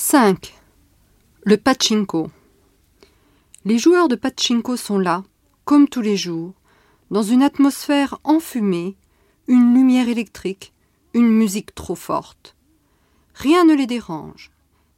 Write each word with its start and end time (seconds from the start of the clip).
5. 0.00 0.54
Le 1.42 1.56
pachinko. 1.56 2.30
Les 3.64 3.78
joueurs 3.78 4.06
de 4.06 4.14
pachinko 4.14 4.76
sont 4.76 5.00
là, 5.00 5.24
comme 5.64 5.88
tous 5.88 6.02
les 6.02 6.16
jours, 6.16 6.54
dans 7.10 7.24
une 7.24 7.42
atmosphère 7.42 8.20
enfumée, 8.22 8.96
une 9.48 9.74
lumière 9.74 10.08
électrique, 10.08 10.72
une 11.14 11.28
musique 11.28 11.74
trop 11.74 11.96
forte. 11.96 12.54
Rien 13.34 13.64
ne 13.64 13.74
les 13.74 13.88
dérange, 13.88 14.52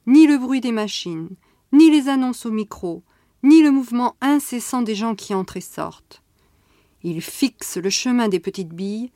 ni 0.06 0.26
le 0.26 0.36
bruit 0.36 0.60
des 0.60 0.70
machines, 0.70 1.30
ni 1.72 1.90
les 1.90 2.10
annonces 2.10 2.44
au 2.44 2.50
micro, 2.50 3.02
ni 3.42 3.62
le 3.62 3.70
mouvement 3.70 4.16
incessant 4.20 4.82
des 4.82 4.94
gens 4.94 5.14
qui 5.14 5.32
entrent 5.32 5.56
et 5.56 5.62
sortent. 5.62 6.22
Ils 7.02 7.22
fixent 7.22 7.78
le 7.78 7.88
chemin 7.88 8.28
des 8.28 8.38
petites 8.38 8.74
billes, 8.74 9.12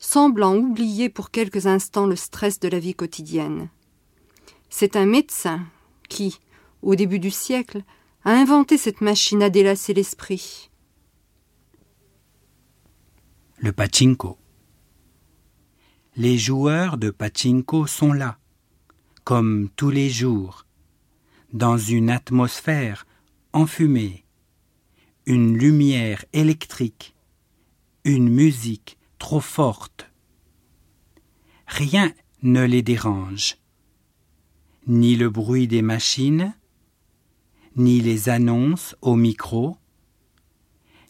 semblant 0.00 0.56
oublier 0.56 1.08
pour 1.08 1.30
quelques 1.30 1.68
instants 1.68 2.06
le 2.06 2.16
stress 2.16 2.58
de 2.58 2.66
la 2.66 2.80
vie 2.80 2.94
quotidienne. 2.94 3.70
C'est 4.70 4.96
un 4.96 5.06
médecin 5.06 5.66
qui, 6.08 6.38
au 6.82 6.94
début 6.94 7.18
du 7.18 7.30
siècle, 7.30 7.82
a 8.24 8.32
inventé 8.32 8.76
cette 8.76 9.00
machine 9.00 9.42
à 9.42 9.50
délasser 9.50 9.94
l'esprit. 9.94 10.70
Le 13.56 13.72
pachinko. 13.72 14.38
Les 16.16 16.36
joueurs 16.36 16.98
de 16.98 17.10
pachinko 17.10 17.86
sont 17.86 18.12
là, 18.12 18.38
comme 19.24 19.68
tous 19.76 19.90
les 19.90 20.10
jours, 20.10 20.66
dans 21.52 21.78
une 21.78 22.10
atmosphère 22.10 23.06
enfumée, 23.52 24.24
une 25.26 25.56
lumière 25.56 26.24
électrique, 26.32 27.14
une 28.04 28.28
musique 28.28 28.98
trop 29.18 29.40
forte. 29.40 30.10
Rien 31.66 32.12
ne 32.42 32.64
les 32.64 32.82
dérange 32.82 33.56
ni 34.86 35.16
le 35.16 35.28
bruit 35.28 35.68
des 35.68 35.82
machines, 35.82 36.54
ni 37.76 38.00
les 38.00 38.28
annonces 38.28 38.96
au 39.02 39.16
micro, 39.16 39.76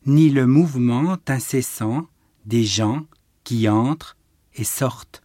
ni 0.07 0.31
le 0.31 0.47
mouvement 0.47 1.19
incessant 1.27 2.07
des 2.45 2.65
gens 2.65 3.07
qui 3.45 3.69
entrent 3.69 4.17
et 4.55 4.65
sortent. 4.65 5.23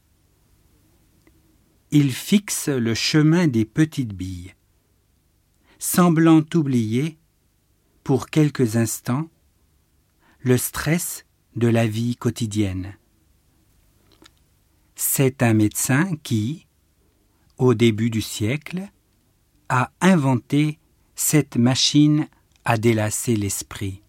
Il 1.91 2.11
fixe 2.11 2.69
le 2.69 2.94
chemin 2.94 3.47
des 3.47 3.66
petites 3.66 4.13
billes, 4.13 4.53
semblant 5.80 6.44
oublier, 6.53 7.17
pour 8.03 8.28
quelques 8.28 8.75
instants, 8.75 9.30
le 10.41 10.57
stress 10.57 11.25
de 11.55 11.67
la 11.67 11.88
vie 11.88 12.17
quotidienne. 12.17 12.97
C'est 14.95 15.41
un 15.44 15.53
médecin 15.53 16.16
qui, 16.23 16.67
au 17.64 17.73
début 17.73 18.09
du 18.09 18.22
siècle, 18.22 18.89
a 19.69 19.92
inventé 20.02 20.80
cette 21.16 21.56
machine 21.56 22.28
à 22.66 22.78
délasser 22.78 23.36
l'esprit. 23.36 24.02